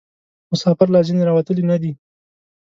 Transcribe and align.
مسافر 0.51 0.87
لا 0.95 1.01
ځني 1.07 1.21
راوتلي 1.27 1.63
نه 1.71 1.77
دي. 1.81 1.91